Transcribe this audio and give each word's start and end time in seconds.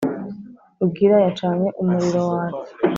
rugira 0.79 1.15
yacanye 1.25 1.69
umuriro 1.81 2.19
watse 2.29 2.71